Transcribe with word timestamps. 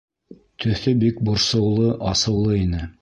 Төҫө 0.63 0.93
бик 1.03 1.21
борсоулы, 1.27 1.91
асыулы 2.13 2.57
ине. 2.67 2.87